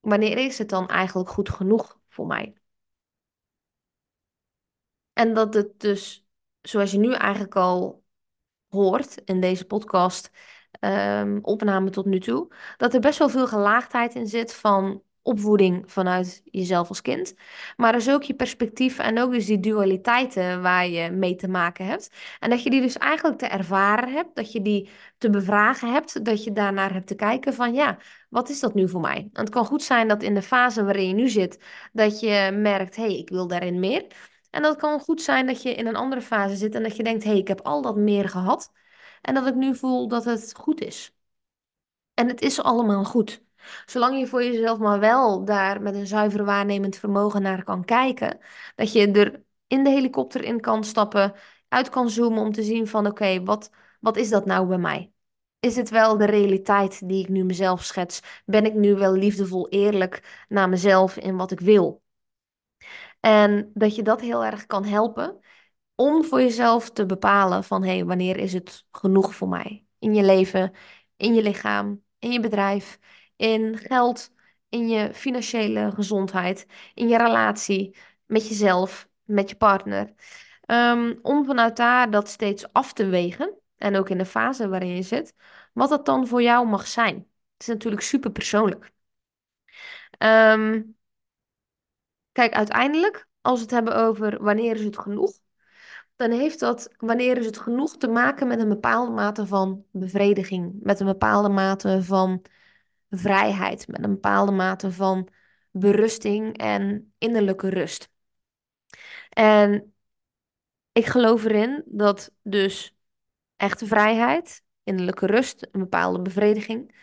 [0.00, 2.54] wanneer is het dan eigenlijk goed genoeg voor mij?
[5.12, 6.26] En dat het dus,
[6.62, 8.04] zoals je nu eigenlijk al
[8.68, 10.30] hoort in deze podcast,
[10.80, 15.92] um, opname tot nu toe, dat er best wel veel gelaagdheid in zit van opvoeding
[15.92, 17.34] vanuit jezelf als kind.
[17.76, 21.86] Maar is ook je perspectief en ook dus die dualiteiten waar je mee te maken
[21.86, 22.10] hebt.
[22.40, 26.24] En dat je die dus eigenlijk te ervaren hebt, dat je die te bevragen hebt,
[26.24, 29.16] dat je daarnaar hebt te kijken van ja, wat is dat nu voor mij?
[29.32, 31.58] En het kan goed zijn dat in de fase waarin je nu zit,
[31.92, 34.06] dat je merkt, hé, hey, ik wil daarin meer.
[34.50, 37.02] En dat kan goed zijn dat je in een andere fase zit en dat je
[37.02, 38.72] denkt, hé, hey, ik heb al dat meer gehad.
[39.20, 41.14] En dat ik nu voel dat het goed is.
[42.14, 43.45] En het is allemaal goed.
[43.86, 48.38] Zolang je voor jezelf maar wel daar met een zuiver waarnemend vermogen naar kan kijken.
[48.74, 51.34] Dat je er in de helikopter in kan stappen,
[51.68, 55.10] uit kan zoomen om te zien van oké, wat, wat is dat nou bij mij?
[55.60, 58.20] Is het wel de realiteit die ik nu mezelf schets?
[58.44, 62.02] Ben ik nu wel liefdevol eerlijk naar mezelf in wat ik wil?
[63.20, 65.40] En dat je dat heel erg kan helpen
[65.94, 69.84] om voor jezelf te bepalen van hé, hey, wanneer is het genoeg voor mij?
[69.98, 70.72] In je leven,
[71.16, 72.98] in je lichaam, in je bedrijf,
[73.36, 74.30] in geld,
[74.68, 77.96] in je financiële gezondheid, in je relatie
[78.26, 80.14] met jezelf, met je partner.
[80.60, 84.94] Ehm, om vanuit daar dat steeds af te wegen en ook in de fase waarin
[84.94, 85.34] je zit,
[85.72, 87.14] wat dat dan voor jou mag zijn.
[87.52, 88.92] Het is natuurlijk super persoonlijk.
[90.18, 90.82] Ehm,
[92.32, 95.38] kijk, uiteindelijk, als we het hebben over wanneer is het genoeg,
[96.16, 100.74] dan heeft dat, wanneer is het genoeg, te maken met een bepaalde mate van bevrediging,
[100.82, 102.42] met een bepaalde mate van
[103.10, 105.28] vrijheid, met een bepaalde mate van
[105.70, 108.10] berusting en innerlijke rust.
[109.28, 109.94] En
[110.92, 112.96] ik geloof erin dat dus
[113.56, 116.94] echte vrijheid, innerlijke rust, een bepaalde bevrediging,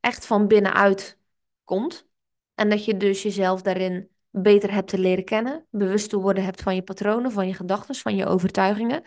[0.00, 1.18] echt van binnenuit
[1.64, 2.06] komt.
[2.54, 6.62] En dat je dus jezelf daarin beter hebt te leren kennen, bewust te worden hebt
[6.62, 9.02] van je patronen, van je gedachten, van je overtuigingen.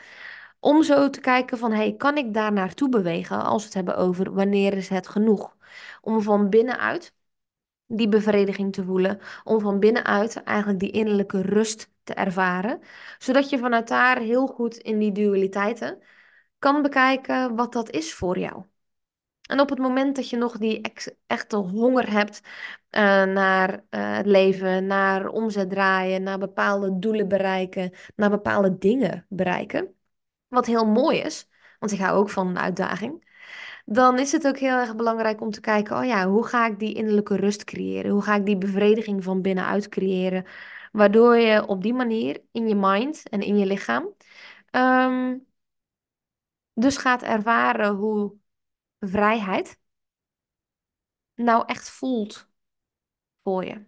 [0.59, 3.97] Om zo te kijken van, hey, kan ik daar naartoe bewegen als we het hebben
[3.97, 5.57] over wanneer is het genoeg?
[6.01, 7.13] Om van binnenuit
[7.85, 12.81] die bevrediging te voelen, om van binnenuit eigenlijk die innerlijke rust te ervaren,
[13.17, 16.03] zodat je vanuit daar heel goed in die dualiteiten
[16.59, 18.63] kan bekijken wat dat is voor jou.
[19.41, 20.81] En op het moment dat je nog die
[21.27, 27.93] echte honger hebt uh, naar uh, het leven, naar omzet draaien, naar bepaalde doelen bereiken,
[28.15, 29.95] naar bepaalde dingen bereiken,
[30.47, 33.28] wat heel mooi is, want ik hou ook van een uitdaging,
[33.91, 36.79] dan is het ook heel erg belangrijk om te kijken, oh ja, hoe ga ik
[36.79, 38.11] die innerlijke rust creëren?
[38.11, 40.45] Hoe ga ik die bevrediging van binnenuit creëren?
[40.91, 44.13] Waardoor je op die manier in je mind en in je lichaam
[44.71, 45.47] um,
[46.73, 48.35] dus gaat ervaren hoe
[48.99, 49.79] vrijheid
[51.35, 52.47] nou echt voelt
[53.43, 53.85] voor je.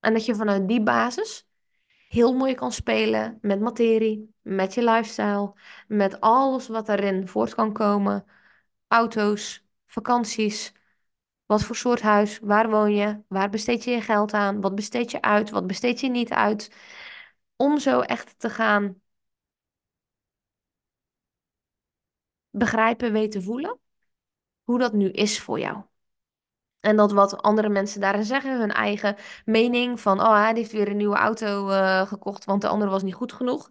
[0.00, 1.48] En dat je vanuit die basis
[2.08, 5.52] heel mooi kan spelen met materie, met je lifestyle,
[5.88, 8.26] met alles wat daarin voort kan komen.
[8.92, 10.72] Auto's, vakanties,
[11.46, 15.10] wat voor soort huis, waar woon je, waar besteed je je geld aan, wat besteed
[15.10, 16.70] je uit, wat besteed je niet uit.
[17.56, 19.00] Om zo echt te gaan
[22.50, 23.78] begrijpen, weten, voelen
[24.64, 25.84] hoe dat nu is voor jou.
[26.80, 30.88] En dat wat andere mensen daarin zeggen, hun eigen mening van, oh, hij heeft weer
[30.88, 33.68] een nieuwe auto uh, gekocht, want de andere was niet goed genoeg.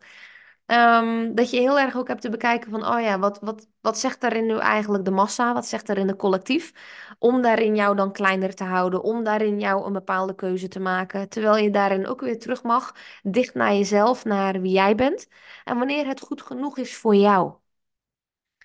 [0.72, 3.98] Um, dat je heel erg ook hebt te bekijken van, oh ja, wat, wat, wat
[4.00, 5.54] zegt daarin nu eigenlijk de massa?
[5.54, 6.74] Wat zegt daarin de collectief?
[7.20, 11.30] Om daarin jou dan kleiner te houden, om daarin jou een bepaalde keuze te maken.
[11.30, 15.28] Terwijl je daarin ook weer terug mag, dicht naar jezelf, naar wie jij bent.
[15.64, 17.54] En wanneer het goed genoeg is voor jou.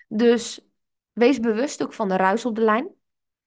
[0.07, 0.67] Dus
[1.13, 2.95] wees bewust ook van de ruis op de lijn.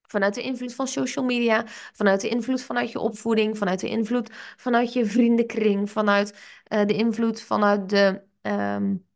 [0.03, 4.31] Vanuit de invloed van social media, vanuit de invloed vanuit je opvoeding, vanuit de invloed
[4.57, 6.35] vanuit je vriendenkring, vanuit
[6.69, 9.07] uh, de invloed vanuit de um,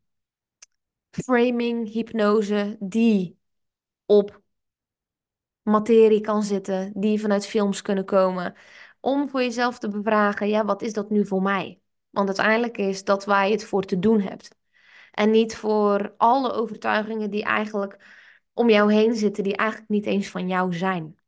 [1.10, 3.38] framing, hypnose, die
[4.06, 4.42] op
[5.62, 8.54] materie kan zitten, die vanuit films kunnen komen.
[9.00, 11.80] Om voor jezelf te bevragen, ja, wat is dat nu voor mij?
[12.10, 14.56] Want uiteindelijk is dat waar je het voor te doen hebt.
[15.10, 17.98] En niet voor alle overtuigingen die eigenlijk
[18.52, 21.18] om jou heen zitten, die eigenlijk niet eens van jou zijn.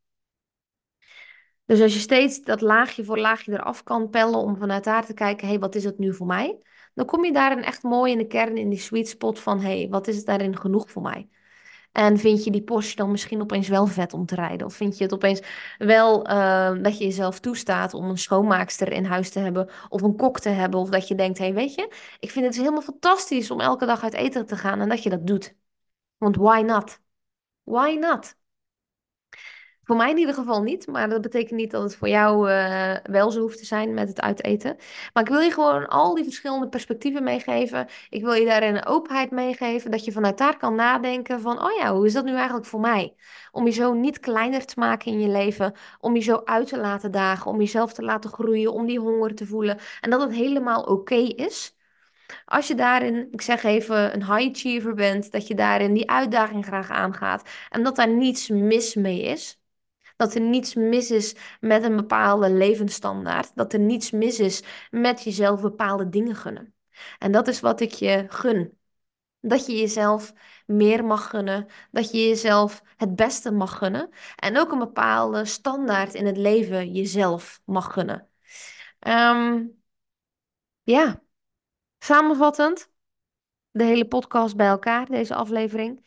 [1.65, 5.15] Dus als je steeds dat laagje voor laagje eraf kan pellen om vanuit daar te
[5.15, 6.59] kijken, hé, hey, wat is het nu voor mij?
[6.97, 9.79] Dan kom je daarin echt mooi in de kern, in die sweet spot van, hé,
[9.79, 11.29] hey, wat is het daarin genoeg voor mij?
[11.93, 14.67] En vind je die Porsche dan misschien opeens wel vet om te rijden?
[14.67, 15.41] Of vind je het opeens
[15.79, 20.17] wel uh, dat je jezelf toestaat om een schoonmaakster in huis te hebben of een
[20.17, 20.81] kok te hebben?
[20.81, 23.87] Of dat je denkt, hé, hey, weet je, ik vind het helemaal fantastisch om elke
[23.87, 25.55] dag uit eten te gaan en dat je dat doet.
[26.19, 27.01] Want why not?
[27.63, 28.37] Why not?
[29.87, 32.97] Voor mij in ieder geval niet, maar dat betekent niet dat het voor jou uh,
[33.03, 34.77] wel zo hoeft te zijn met het uiteten.
[35.13, 37.89] Maar ik wil je gewoon al die verschillende perspectieven meegeven.
[38.11, 41.77] Ik wil je daarin een openheid meegeven, dat je vanuit daar kan nadenken van, oh
[41.79, 43.15] ja, hoe is dat nu eigenlijk voor mij?
[43.53, 46.79] Om je zo niet kleiner te maken in je leven, om je zo uit te
[46.79, 49.79] laten dagen, om jezelf te laten groeien, om die honger te voelen.
[50.01, 51.77] En dat het helemaal oké is.
[52.45, 56.65] Als je daarin, ik zeg even, een high achiever bent, dat je daarin die uitdaging
[56.65, 59.61] graag aangaat en dat daar niets mis mee is.
[60.17, 63.53] Dat er niets mis is met een bepaalde levensstandaard.
[63.55, 66.75] Dat er niets mis is met jezelf bepaalde dingen gunnen.
[67.19, 68.79] En dat is wat ik je gun.
[69.41, 70.33] Dat je jezelf
[70.67, 71.67] meer mag gunnen.
[71.91, 74.11] Dat je jezelf het beste mag gunnen.
[74.37, 78.29] En ook een bepaalde standaard in het leven jezelf mag gunnen.
[79.01, 79.83] Um,
[80.83, 81.23] ja,
[81.99, 82.91] samenvattend.
[83.71, 86.05] De hele podcast bij elkaar, deze aflevering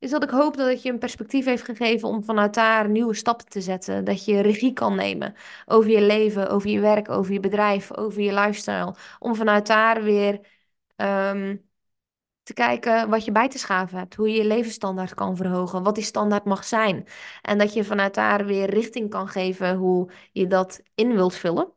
[0.00, 3.14] is dat ik hoop dat het je een perspectief heeft gegeven om vanuit daar nieuwe
[3.14, 4.04] stappen te zetten.
[4.04, 5.34] Dat je regie kan nemen
[5.66, 8.94] over je leven, over je werk, over je bedrijf, over je lifestyle.
[9.18, 10.40] Om vanuit daar weer
[10.96, 11.56] ehm,
[12.42, 14.14] te kijken wat je bij te schaven hebt.
[14.14, 15.82] Hoe je je levensstandaard kan verhogen.
[15.82, 17.06] Wat die standaard mag zijn.
[17.42, 21.72] En dat je vanuit daar weer richting kan geven hoe je dat in wilt vullen.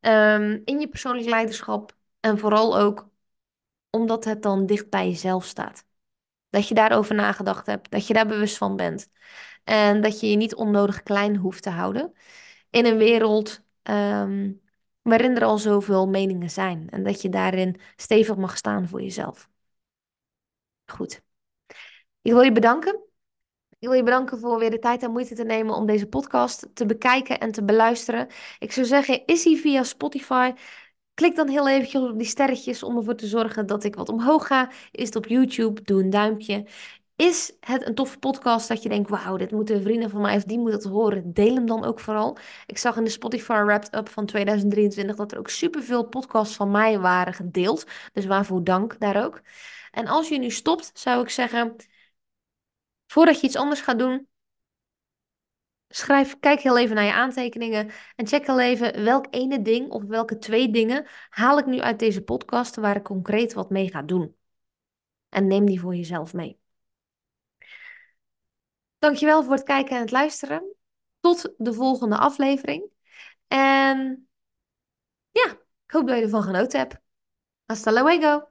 [0.00, 1.96] Ehm, in je persoonlijk leiderschap.
[2.20, 3.08] En vooral ook
[3.90, 5.87] omdat het dan dicht bij jezelf staat.
[6.50, 9.08] Dat je daarover nagedacht hebt, dat je daar bewust van bent.
[9.64, 12.12] En dat je je niet onnodig klein hoeft te houden.
[12.70, 14.60] In een wereld um,
[15.02, 19.48] waarin er al zoveel meningen zijn en dat je daarin stevig mag staan voor jezelf.
[20.86, 21.22] Goed.
[22.22, 23.02] Ik wil je bedanken.
[23.78, 26.68] Ik wil je bedanken voor weer de tijd en moeite te nemen om deze podcast
[26.74, 28.28] te bekijken en te beluisteren.
[28.58, 30.52] Ik zou zeggen, is hij via Spotify?
[31.18, 34.46] Klik dan heel eventjes op die sterretjes om ervoor te zorgen dat ik wat omhoog
[34.46, 34.70] ga.
[34.90, 35.82] Is het op YouTube?
[35.82, 36.66] Doe een duimpje.
[37.16, 40.44] Is het een toffe podcast dat je denkt, wauw, dit moeten vrienden van mij of
[40.44, 41.32] die moeten het horen?
[41.32, 42.38] Deel hem dan ook vooral.
[42.66, 46.70] Ik zag in de Spotify Wrapped Up van 2023 dat er ook superveel podcasts van
[46.70, 47.86] mij waren gedeeld.
[48.12, 49.40] Dus waarvoor dank daar ook.
[49.90, 51.76] En als je nu stopt, zou ik zeggen,
[53.06, 54.27] voordat je iets anders gaat doen,
[55.88, 60.04] schrijf, kijk heel even naar je aantekeningen en check heel even welk ene ding of
[60.04, 64.02] welke twee dingen haal ik nu uit deze podcast waar ik concreet wat mee ga
[64.02, 64.36] doen.
[65.28, 66.58] En neem die voor jezelf mee.
[68.98, 70.74] Dankjewel voor het kijken en het luisteren.
[71.20, 72.90] Tot de volgende aflevering.
[73.46, 74.28] En
[75.30, 75.50] ja,
[75.86, 76.96] ik hoop dat je ervan genoten hebt.
[77.66, 78.48] Hasta luego.